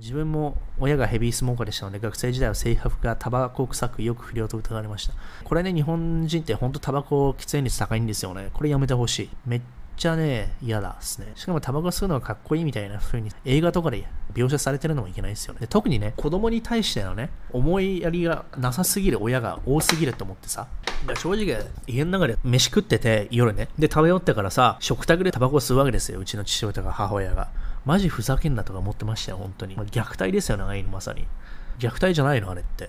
[0.00, 5.12] 自分も親がヘビースモーカーでしたので、学生時代は性格がタバコ臭くよく不良と疑われました。
[5.44, 8.48] これね、日本人って本当タバコ喫煙率高いんですよね。
[8.54, 9.30] これやめてほしい。
[9.44, 9.60] めっ
[9.98, 11.32] ちゃね、嫌だっすね。
[11.34, 15.66] しかもタバコ吸うのがかっこいいみたいな風に映画とかで描写されてるのもいけないですよね。
[15.66, 20.66] 特にね、子供に対してのね、思いやりがなさすぎる親が多すぎると思ってさ。
[21.14, 23.68] 正直、家の中で飯食ってて、夜ね。
[23.78, 26.20] で、食べ終わってからさ、食卓でタバコ吸うわけですよ。
[26.20, 27.48] うちの父親とか母親が。
[27.84, 29.84] マジふざけんなとか思ってましたよ、本当にま。
[29.84, 31.26] 虐待ですよね、ああいうのまさに。
[31.78, 32.84] 虐待じゃないの、あれって。
[32.86, 32.88] っ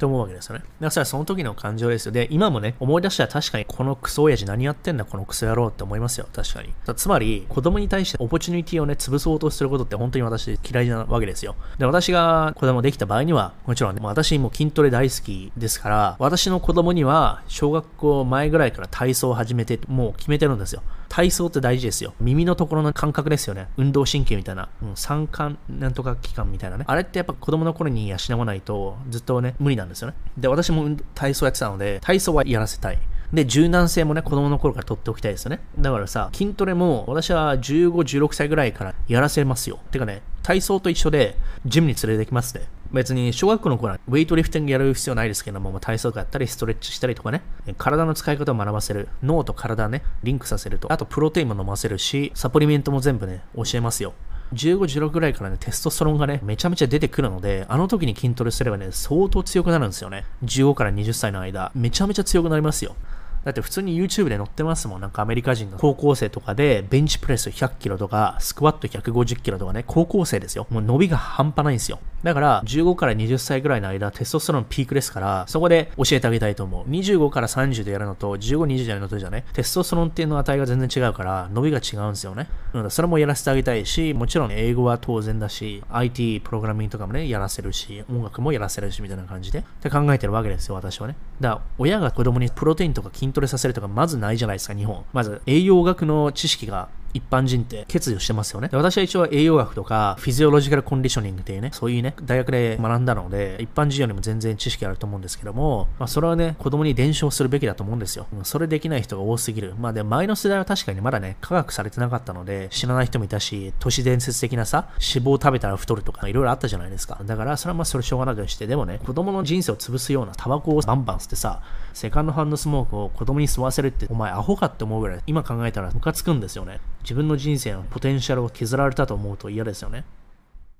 [0.00, 0.64] て思うわけですよね。
[0.80, 2.12] だからその時の感情ですよ。
[2.12, 6.26] で、今もね、思い出したら確かにこのクソ親父何やってんだ、このクソ野郎って思いますよ。
[6.32, 6.72] 確かに。
[6.96, 11.54] つまり、子供に対してオポチュニティをね、潰そうとすることって本当に私嫌いなわけですよ。
[11.76, 20.82] で、私が子供できた場合には、もちろんね、も私も筋トレ大好きですから、私の子供には小学校前ぐらいから体操を始めて、もう決めてるんですよ。
[21.10, 22.14] 体操って大事ですよ。
[22.20, 23.66] 耳のところの感覚ですよね。
[23.76, 24.68] 運動神経みたいな。
[24.80, 26.84] うん、三感なんとか器官みたいなね。
[26.86, 30.14] あれってやっぱ子供の頃に養わないとずっとね、無理なんですよね。
[30.38, 32.98] で、私も体操やってたので、体操はやらせたい。
[33.32, 35.60] で、柔軟性もね、子供の頃から取っておきたいですよね。
[35.78, 39.80] だからさ、筋トレも私は15、16歳ぐらいからやらせますよ。
[39.90, 41.36] てかね、体操と一緒で
[41.66, 42.62] ジムに連れてきますね。
[42.92, 47.42] 別に小学校の頃はウェイトリフティングやる必要ないですけどもま、体操やったりストレッチしたりとかね、
[47.78, 54.14] 体の使い方を学ばせる、脳と体ね、リンクさせると、あとプロテインも飲ませるし、サプリメントも全部ね、教えますよ。
[54.52, 60.24] 15、16ぐらいからね、テストステロンがね、めちゃめちゃ出てくるので、あの時に筋トレすればね、相当強くなるんですよね。
[60.44, 62.96] 15から20歳の間、めちゃめちゃ強くなりますよ。
[63.44, 65.00] だって普通に YouTube で載ってますもん。
[65.00, 70.66] なんかアメリカ人の高校生とかで、ベンチプレス100キロとか、スクワット150キロとかね、高校生ですよ。
[70.70, 71.98] もう伸びが半端ないんですよ。
[72.22, 76.90] だから、15から20歳ぐらいの間、テストステロンピークですから、そこで教えてあげたいと思う。
[76.90, 82.48] 25から30でやるのと、15、20でやるのとじゃね、テストステロンっていうの値が全然違うから、伸びが違うんですよね。
[82.74, 91.16] なので、それもやらせてあげたいし、もちろん英語は当然だし、IT プログラミングとかもね、やらせるし、音楽もやらせるし、みたいな感じで、って考えてるわけですよ、私はね。
[91.40, 95.04] だから、親が子供にプロテインとか筋トレさせるとか、まずないじゃないですか、日本。
[95.12, 98.68] まず、栄養学の知識が一般人って欠如してますよね。
[98.72, 108.26] 私は一応栄養学とかフィジオロジカルコンディショニングっていうね、そういうね、大学で学んだので、一般人よりも全然知識あると思うんですけども、まあそれはね、子供に伝承するべきだと思うんですよ。
[108.44, 109.74] それできない人が多すぎる。
[109.78, 117.18] まあで、前の世代は確かにまだね、科学されてなかったので、知らない人もいたし、都市伝説的なさ、脂肪を食べたら太るとか、いろいろあったじゃないですか。
[117.24, 121.60] だから、それはまあそれしょうがなくして、でもね、子供の人生を潰すようなタバコをバンバン吸ってさ、
[122.00, 126.80] セカンドハンドスモークを子供に吸わせるって、お前アホかって思うぐらい、今考えたらムカつくんですよね。
[127.02, 130.06] 自分の人生のポテンシャルを削られたと思うと嫌ですよね。